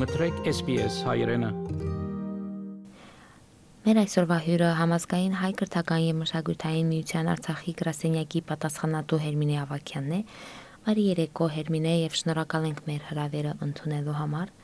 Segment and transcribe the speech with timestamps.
[0.00, 1.48] մտրեք SPS հայրենը։
[3.84, 10.20] Մեր այսօրվա հյուրը համազգային հայ քրթական եւ մշակութային միության Արցախի գրասենյակի պատասխանատու Հերմինե Ավակյանն է։
[10.86, 14.54] Բարի երեկո Հերմինե եւ շնորհակալ ենք մեր հրավերը ընդունելու համար։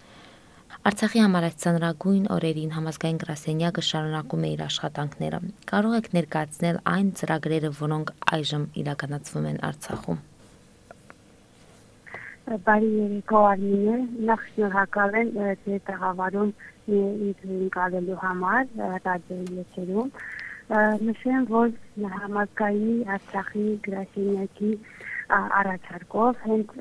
[0.89, 5.43] Արցախի համար այս ծանրագույն օրերին համազգային գրասենյակը շարունակում է իր աշխատանքները։
[5.75, 10.25] Կարող եք ներկայացնել այն ծրագրերը, որոնք այժմ իրականացվում են Արցախում։
[12.47, 13.95] Բարի երեկո Արմինե,
[14.27, 16.53] նախ շնորհակալ եմ ձեր տաղավարում
[16.99, 18.69] ինձ ընկալելու համար
[19.07, 20.13] ռադիոյի եթերում։
[21.09, 21.73] Նշեմ, որ
[22.21, 24.71] համազգային Արցախի գրասենյակի
[25.41, 26.79] առաջարկով հենց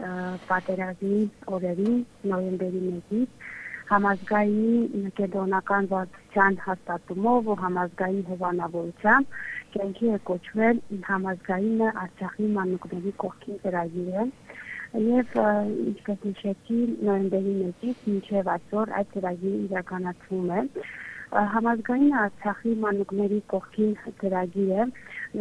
[0.52, 1.24] պատերազմի
[1.58, 1.98] օրերին
[2.34, 3.52] նոյեմբերի 1-ից
[3.96, 9.42] համազգային կենտրոնական վարչության հաստատումով ու համազգային հովանավորությամբ
[9.76, 14.32] կենքի է կոչվել համազգայինը Արցախի մանուկների կողքին ծրագիրը
[15.04, 15.34] եւ
[15.92, 16.78] ինչպես նշեցի
[17.08, 20.62] նոյեմբերի 1-ից մինչեւ այսօր այդ ծրագիրը իրականացվում է
[21.56, 24.86] համազգային Արցախի մանուկների կողքին ծրագիրը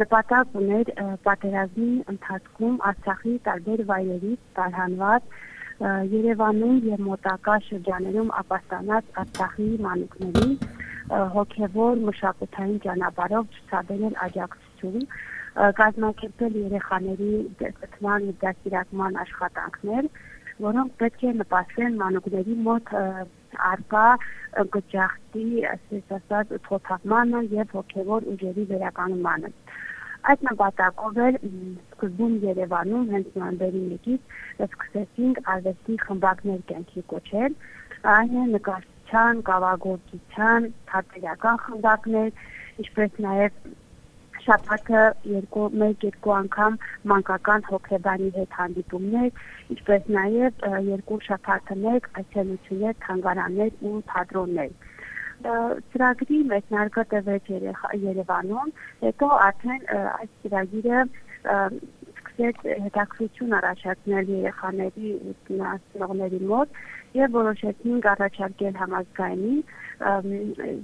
[0.01, 0.91] նպատակ ուներ
[1.27, 5.29] պատերազմի ընթացքում Արցախի տարբեր վայրերից տարհանված
[6.15, 10.49] Երևանում եւ մոտակա շրջաներում ապաստանած Արցախի մանուկների
[11.37, 15.07] հոգեվոր մշակութային ճանապարհով ցուցաբերել աջակցություն
[15.55, 20.09] կազմակերպել երեխաների գտման ու դաստիարակման աշխատանքներ,
[20.65, 22.91] որոնք պետք է նպաստեն մանուկների մոտ
[23.69, 24.07] արկա
[24.75, 29.51] գճախտի, ասես ասած, թոթակմանը եւ հոգեվոր ուժերի վերականգնմանը։
[30.25, 37.57] Այդ նպատակով էլ սկզբում Երևանում հենց նոյեմբերի 1-ից սկսեցինք արվեստի խմբակներ կյանքի կոչել,
[38.15, 42.31] այն է նկարչության, կավագործության, թատերական խմբակներ,
[42.85, 43.59] ինչպես նաև
[44.45, 45.03] շաբաթը
[45.35, 46.79] երկու մեկ-երկու անգամ
[47.11, 49.29] մանկական հոգեբանի հետ հանդիպումներ,
[49.75, 54.75] ինչպես նաև երկու շաբաթը մեկ այցելություններ, թանգարաններ ու թատրոններ
[55.45, 57.49] ծրագրի մեծնարկը տևեց
[58.01, 58.69] Երևանում,
[59.03, 61.01] հետո արդեն այս ծրագիրը
[61.45, 66.79] սկսեց հետաքրություն առաջացնել երեխաների ու տնասնողների մոտ
[67.19, 69.61] եւ որոշեցինք առաջարկել համազգայինին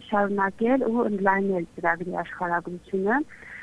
[0.10, 3.18] շարունակել ու ընդլայնել ծրագրի աշխարհագրությունը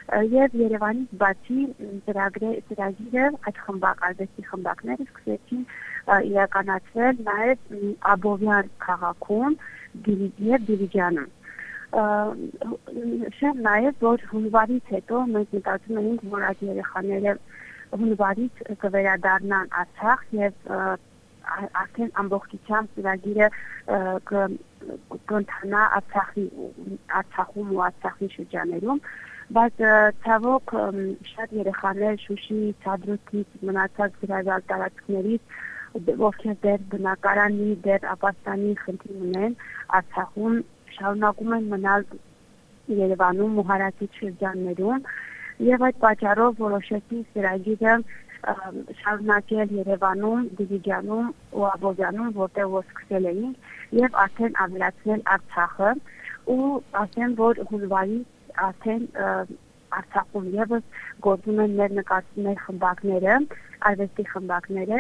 [0.09, 1.63] եւ Երևանից բացի
[2.09, 5.65] ծրագիրը այդ խմբակ արվեստի խմբակները սկսեցին
[6.29, 7.59] իրականացվել նաեւ
[8.13, 9.59] Աբովյան քաղաքում
[10.49, 11.35] եւ Դիլիջանում
[13.37, 17.37] շեմ նաև որ հունվարից հետո մենք մտածում էինք որ այդ երեխաները
[18.01, 20.69] հունվարից կվերադառնան Արցախ եւ
[21.83, 23.49] արդեն ամբողջությամբ ծրագիրը
[25.33, 26.45] կընթանա Արցախի
[27.21, 29.01] Արցախում ու Արցախի շրջաներում
[29.57, 29.79] բայց
[30.25, 30.73] ցավոք
[31.27, 35.55] շատ երեխաներ Շուշի, Ցադրուտից մնացած գրազալ տարածքներից
[36.29, 39.57] ովքեր դեռ բնակարանի, դեռ ապաստանի խնդիր ունեն,
[39.99, 40.61] Արցախում
[40.99, 42.07] շարունակում են մնալ
[42.99, 45.03] Երևանում ու հարակից շրջաններում
[45.73, 47.99] եւ այդ պատճառով որոշեցի ծրագիրը
[49.01, 55.93] շարունակել Երևանում, Դիլիջանում ու Աբովյանում, որտեղ որ սկսել էինք եւ արդեն ավելացնել Արցախը
[56.53, 58.21] ու ասեմ որ հունվարի
[58.67, 59.09] արդեն
[59.99, 63.37] Արցախում եւս գործում են մեր նկարներ խմբակները,
[63.89, 64.99] արվեստի խմբակները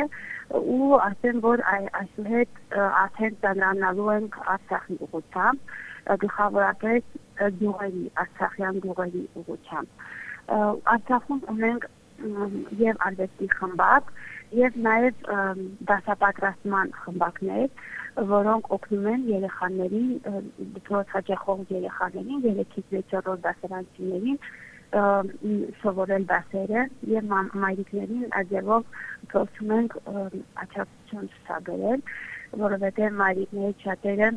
[0.58, 2.62] ու ասեմ որ այսուհետ
[3.02, 5.74] արդեն ծանրանալու ենք Արցախի ուղղությամբ,
[6.24, 7.12] գլխավորապես
[7.58, 10.06] գյուղերի, Արցախյան գյուղերի ուղղությամբ։
[10.96, 11.88] Արցախում ունենք
[12.19, 14.12] եւ արվեստի խմբակ
[14.59, 15.19] եւ նաեւ
[15.91, 17.69] դասապատրաստման խմբակներ,
[18.33, 20.09] որոնք օգնում են երեխաներին,
[20.79, 24.41] դպրոց հաճախող երեխաներին, 3-ից 6-րդ դասարանցիներին
[24.89, 28.85] սովորել դասերը եւ մայրիկներին այդերով
[29.33, 32.05] փորձում ենք աչակցություն ցուցաբերել,
[32.62, 34.31] որովհետեւ մայրիկների շատերը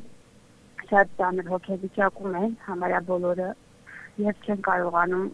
[0.91, 3.49] շատ ծանր հոգեվիճակում են, համարյա բոլորը
[4.19, 5.27] եւ չեն կարողանում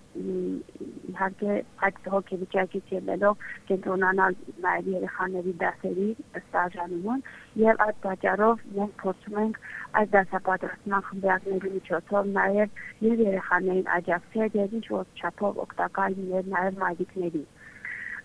[1.11, 1.55] իհարկե
[1.87, 6.07] այդ հոգեվիճակից ելնելով կենտրոնանալ նաեւ երեխաների դասերի
[6.41, 7.23] ստաժանումն
[7.63, 9.59] եւ այդ պատճառով մենք փորձում ենք
[10.01, 16.81] այդ դասապատրաստման խմբակների միջոցով նաեւ եւ երեխաներին աջակցել եւ ինչ որ չափով օգտակար լինել նաեւ
[16.85, 17.47] մայրիկներին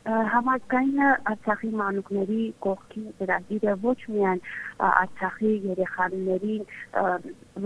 [0.03, 4.41] համազգայինը Արցախի մանուկների կողքին ծրագիրը ոչ միայն
[4.89, 6.65] Արցախի երեխաներին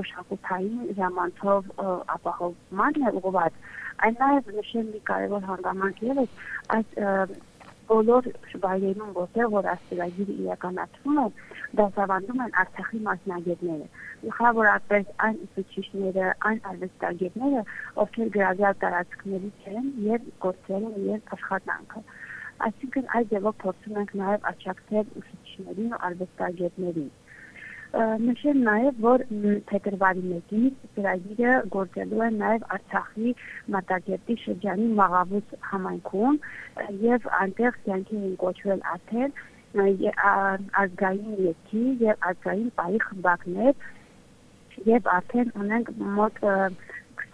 [0.00, 1.71] մշակութային ժամանցով
[2.17, 3.56] ապահովմանն է ուղղված,
[4.05, 6.37] այլ նաև նշել մի կարևոր հանգամանք ևս
[6.77, 6.93] այս
[7.87, 8.29] բոլոր
[8.67, 11.27] վայրերում որտեղ որ աստիճանագիրը իրականացվում է
[11.81, 13.88] դասավանդում են Արցախի մասնագետները
[14.27, 17.65] գլխավորապես այն ուսուցիչները այն արվեստագետները
[18.05, 22.03] ովքեր գրազյալ տարածքներից են եւ գործել են եւ աշխատանքը
[22.70, 27.14] այսինքն այդ ձևով փորձում ենք նաև աչակցել ուսուցիչներին ու արվեստագետներին
[27.97, 29.23] Նշեմ նաև, որ
[29.70, 33.35] փետրվարի 1-ից ծրագիրը գործելու է նաև Արցախի
[33.75, 36.41] Մատակերտի շրջանի Մաղավուց համայնքում
[37.05, 39.37] եւ այնտեղ կյանքի են կոչվել արդեն
[40.82, 43.88] ազգային յետքի եւ ազգային պայի խմբակներ
[44.91, 46.44] եւ արդեն ունենք մոտ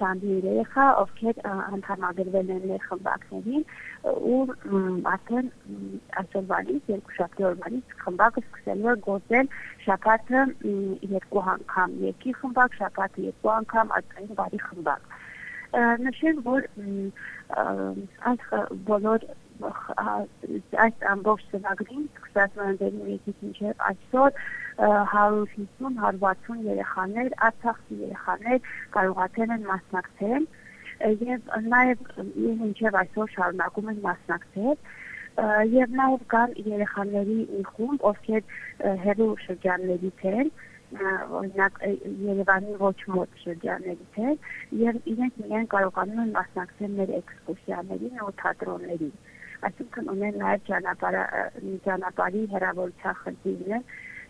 [0.02, 3.64] 20 երեխա, ովքեր անդամագրվել են մեր խմբակներին
[4.32, 4.40] ու
[5.14, 5.50] արդեն
[6.22, 9.52] այսօրվանից երկուշաբթի օրվանից խմբակը սկսելու է գործել
[9.86, 10.44] շաբաթը
[11.16, 11.98] երկու անգամ.
[12.10, 15.12] Երկի խմբակ, շաբաթը երկու անգամ ազգային բարի խմբակ
[15.72, 16.66] նշեմ, որ
[18.30, 18.42] այս
[18.88, 19.24] բոլոր
[19.62, 24.30] այս ամբողջ ծրագրին սկսած նոյեմբերի 1-ից մինչև այսօր
[24.78, 28.58] 150-160 երեխաներ, Արցախի երեխաներ
[28.96, 30.42] կարողացել են մասնակցել
[31.22, 31.40] եւ
[31.74, 31.98] նաեւ
[32.62, 34.76] մինչև այսօր շարունակում են մասնակցել
[35.76, 38.42] եւ նաեւ կան երեխաների մի խումբ, ովքեր
[39.04, 40.52] հերո շրջաններից են,
[40.92, 41.78] օրինակ
[42.28, 44.34] Երևանի ոչ մոտ շրջաններից է
[44.80, 49.14] եւ իրենք միայն կարողանում են մասնակցել մեր էքսկուրսիաներին ու թատրոններին
[49.68, 51.18] այսինքն ունեն նաև ճանապարհ
[51.88, 53.82] ճանապարհի հեռավորության խնդիրն է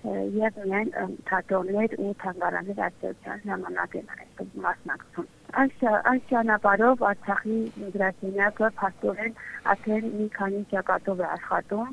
[0.03, 0.89] եւ միայն
[1.29, 3.45] թատրոններ ու թանգարաններ արտադրության
[3.77, 5.29] այդ մասնակցում
[5.63, 9.35] այս այս ճանապարհով Արցախի միգրացիոնակը փաստորեն
[9.75, 11.91] արդեն մի քանի ճակատով է աշխատում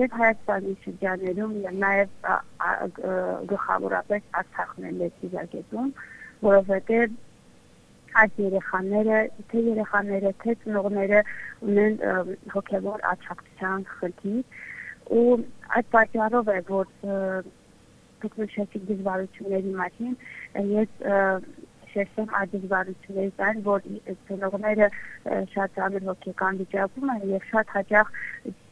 [0.00, 2.30] եւ Հայաստանի շրջաներում եւ նաեւ
[3.52, 5.90] գլխավորապես Արցախն է լեցիզակետում
[6.46, 7.20] որովհետեւ
[8.22, 9.20] այս երեխաները,
[9.50, 11.20] թե երեխաները, թե ծնողները
[11.66, 11.94] ունեն
[12.54, 14.64] հոգևոր աճակցության խնդիր
[15.16, 15.38] ու
[15.78, 16.86] այդ պատճառով է որ
[18.26, 20.14] նշեցիք դժվարությունների մասին
[20.72, 20.94] ես
[21.92, 23.84] շեշտեմ այդ դժվարություններից այն որ
[24.28, 24.88] ծնողները
[25.52, 28.12] շատ ծանր հոգեկան վիճակում են եւ շատ հաճախ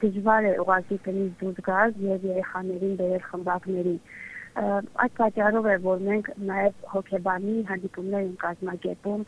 [0.04, 0.98] դժվար է ուղղակի
[1.42, 4.00] դուրս գալ եւ երեխաներին բերել խմբակներին
[4.54, 9.24] այդ պատճառով է որ մենք նաև հոգեբանի հանդիպումներ ենք կազմակերպում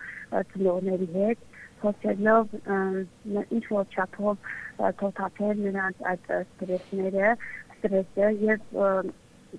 [0.52, 1.44] ծնողների հետ
[1.82, 2.54] փորձելով
[3.56, 4.50] ինչ որ չափով
[5.00, 7.32] թոթափել նրանց այդ ստրեսները,
[7.76, 8.70] ստրեսը եւ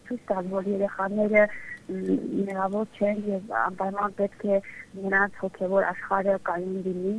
[0.08, 1.44] ցույց տալ, որ երեխաները
[1.88, 4.58] մեղավոր չեն եւ անպայման պետք է
[5.04, 7.14] նրանց հոգեվոր աշխարհը կայուն լինի,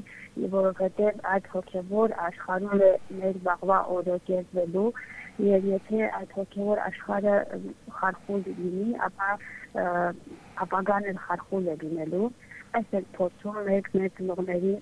[0.55, 2.91] որովհետեւ այդ հոգեվոր աշխարհում է
[3.21, 4.91] մեր վաղվա օրը կերտվելու
[5.47, 7.35] եւ եթե այդ հոգեվոր աշխարհը
[7.97, 9.31] խարխուլ լինի, ապա
[10.67, 12.31] ապագան էլ խարխուլ է լինելու։
[12.79, 14.75] Այս էլ փորձում մեկ մեծ ծնողների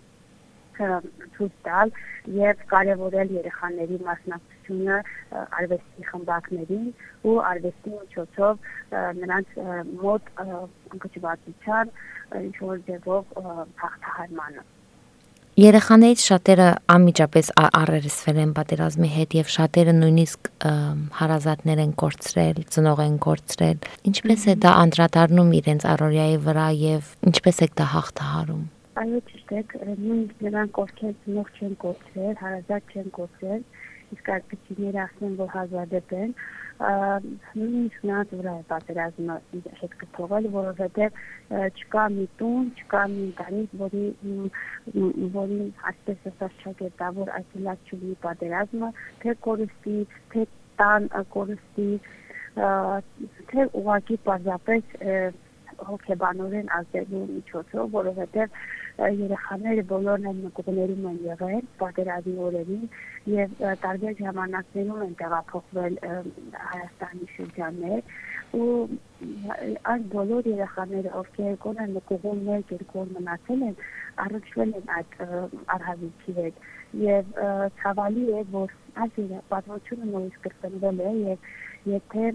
[0.77, 1.93] ցույց տալ
[2.41, 4.56] եւ կարեւորել երեխաների մասնակցությունը
[5.61, 6.87] արվեստի խմբակներին
[7.31, 8.71] ու արվեստի միջոցով
[9.23, 9.59] նրանց
[10.07, 11.93] մոտ ընկճվածության
[12.45, 13.37] ինչ որ ձևով
[13.85, 14.67] հաղթահարմանը
[15.57, 20.51] Երեխաներից շատերը անմիջապես առերեսվել են պատերազմի հետ եւ շատերը նույնիսկ
[21.17, 27.63] հարազատներ են կորցրել, ծնող են կորցրել։ Ինչպես է դա անդրադառնում իրենց առօրյայի վրա եւ ինչպես
[27.65, 28.67] է դա հաղթահարում։
[29.01, 29.63] Այո, ճիշտ է,
[29.97, 33.65] նույնիսկ նրանք ովքեր ծնող չեն կորցրել, հարազատ չեն կորցրել,
[34.15, 36.35] իսկ այդպիսիները ասեն, որ հազարդեպ են,
[36.77, 39.37] նույնիսկ նրանց վրա է պատերազմը
[39.81, 41.21] հետ կթողել, որովհետև
[41.81, 44.05] չկա մի տուն, չկա մի ընտանիք, որի
[45.39, 45.59] որի
[45.91, 48.93] այսպես ասած չկետավոր այսինքն չունի պատերազմը,
[49.25, 49.97] թե կորստի,
[50.35, 50.47] թե
[50.83, 51.91] տան կորստի,
[53.51, 54.97] թե ուղակի պարզապես
[55.87, 58.61] հոգեբանորեն ազդելու միջոցով, որովհետև
[58.97, 62.87] երեխաները բոլորն են նկուղներում են եղել պատերազմի օրերին
[63.33, 68.01] եւ տարբեր ժամանակներում են տեղափոխվել Հայաստանի շրջաններ
[68.57, 68.71] ու
[69.93, 73.77] այս բոլոր երեխաները ովքեր կոնը նկուղում օր մնացել են
[74.25, 75.15] առնչվել են այդ
[75.77, 76.67] արհավիքի հետ
[77.05, 77.39] եւ
[77.83, 78.75] ցավալի է որ
[79.05, 79.23] այս
[79.53, 81.49] պատմությունը նույնիսկ կրկնվել է եւ
[81.87, 82.31] եթե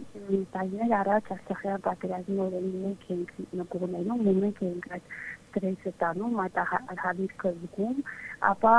[0.54, 5.10] տարիներ առաջ Արցախյան պատերազմի օրերին մենք էինք նկուղներում ու մենք էինք այդ
[5.52, 6.60] ստրեսը տանում, այդ
[7.04, 7.98] հավիրքը զգում,
[8.52, 8.76] ապա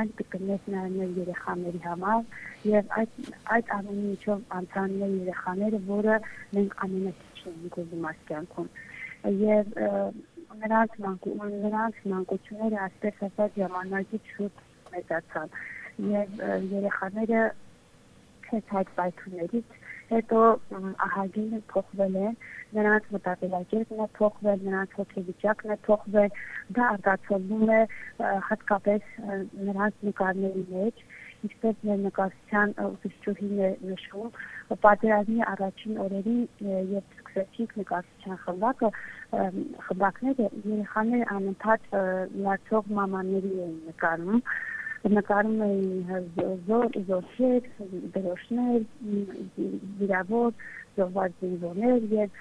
[0.00, 2.24] այն կկնես նաև մեր երեխաների համար
[2.70, 3.18] եւ այդ
[3.56, 6.16] այդ ամենի միջով անցաններ երեխաները, որը
[6.56, 8.70] մենք ամենաքիչն ենք ուզում այս կյանքում
[9.44, 9.70] եւ
[10.64, 14.60] նրանց մանկու նրանց մանկությունները ասես ասած ժամանակից շուտ
[14.94, 15.54] մեծացան
[16.14, 16.42] եւ
[16.74, 17.40] երեխաները
[18.48, 19.78] քեզ այդ պայթուններից
[20.10, 20.40] հետո
[21.06, 22.36] ահագին փոխվել են
[22.76, 26.38] նրանց մտածելակերպն է փոխվել, նրանց հոգեվիճակն է փոխվել,
[26.78, 27.80] դա արտացոլվում է
[28.48, 29.12] հատկապես
[29.68, 31.04] նրանց նկարների մեջ,
[31.44, 34.28] ինչպես մեր նկարչության ուսուցչուհին է նշում,
[34.84, 36.44] պատերազմի առաջին օրերին
[36.94, 38.92] երբ սկսեցինք նկարչության խմբակը,
[39.88, 41.90] խմբակները երեխաները անընդհատ
[42.46, 44.40] լացող մամաների էին նկարում
[45.12, 46.28] նկարում էին
[46.68, 47.66] զոր զորքեր,
[48.14, 48.84] դրոշներ,
[50.00, 50.52] վիրավոր,
[50.96, 52.38] զոհված զինվորներ եւ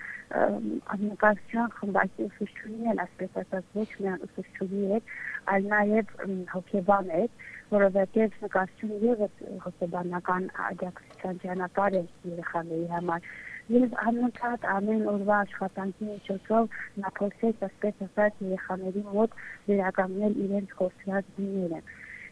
[1.04, 5.12] նկարչության խմբակի ուսուցչուհին էլ ասես ասած ոչ միայն ուսուցչուհի էր,
[5.54, 6.14] այլ նաեւ
[6.54, 7.30] հոգեբան էր,
[7.74, 13.28] որովհետեւ նկարչությունը եւս հոգեբանական աջակցության ճանապարհ է երեխաների համար
[13.74, 21.30] եւ անընդհատ ամեն օրվա աշխատանքի միջոցով նա փորձեց ասես ասած երեխաների մոտ վերականգնել իրենց կորցրած
[21.38, 21.80] դիները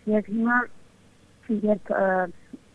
[0.10, 0.60] եւ հիմա
[1.62, 1.92] երբ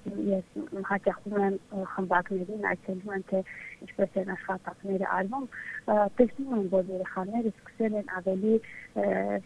[0.06, 1.56] ես հաճախում եմ
[1.92, 3.40] խմբակներին այցելում եմ թե
[3.86, 5.48] ինչպես են աշխատանքները արվում
[6.20, 8.54] տեսնում եմ որ երեխաները սկսել են ավելի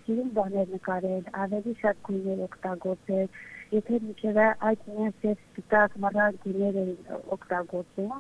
[0.03, 3.33] սիրուն բաներ նկարել ավելի շատ գույներ օգտագործել
[3.79, 6.95] եթե միջև այդ միայն սպիտակ մռայլ գույներ են
[7.39, 8.15] օգտագործում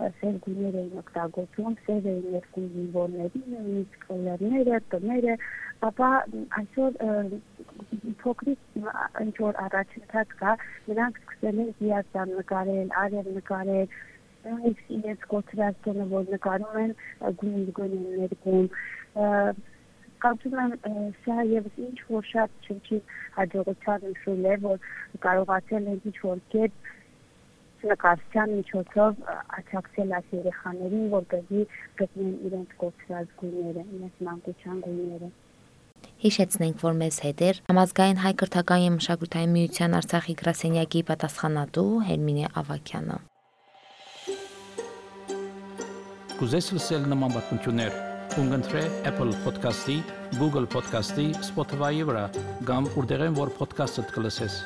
[0.00, 5.34] սև գույներ էին օգտագործում, սև էին երկու զինվորների, նույնիսկ կոլերները, տները,
[5.88, 6.10] ապա
[6.60, 6.96] այսօր
[8.22, 8.78] փոքրիկ
[9.24, 10.54] ինչ որ առաջընթաց կա,
[10.90, 13.98] նրանք սկսել են զիացան նկարել, արև նկարել,
[14.46, 16.94] նույնիսկ իրենց կոտրած տոնը, որ նկարում են
[17.42, 18.70] գույն գույն ներկում,
[20.20, 23.04] կարծում եմ սա եւս ինչ որ շատ չնչին
[23.36, 24.88] հաջողության նշույլ է, որ
[25.26, 26.90] կարողացել են ինչ որ կերպ
[27.90, 29.22] նկարչության միջոցով
[29.60, 31.62] աչակցել այս երեխաներին, որպեսզի
[32.00, 35.30] գտնեն իրենց կոչված գույները, իրենց մանկության գույները։
[36.20, 42.46] Հիշեցնենք, որ մեզ հետ էր համազգային հայ կրթական եւ մշակութային միության Արցախի գրասենյակի պատասխանատու Հերմինե
[42.60, 43.18] Ավակյանը։
[46.40, 47.98] Կուզես լսել նման բանություններ,
[48.36, 49.98] կընտրե Apple Podcast-ի,
[50.38, 52.24] Google Podcast-ի, Spotify-ի վրա,
[52.68, 54.58] կամ որտեղեն որ podcast-ը դուք լսես։